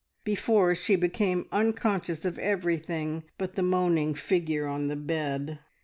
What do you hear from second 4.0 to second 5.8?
figure on the bed.